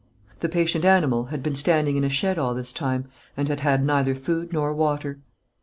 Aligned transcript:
The 0.39 0.49
patient 0.49 0.83
animal 0.83 1.25
had 1.25 1.43
been 1.43 1.53
standing 1.53 1.95
in 1.95 2.03
a 2.03 2.09
shed 2.09 2.39
all 2.39 2.55
this 2.55 2.73
time, 2.73 3.05
and 3.37 3.47
had 3.47 3.59
had 3.59 3.85
neither 3.85 4.15
food 4.15 4.51
nor 4.51 4.73
water. 4.73 5.19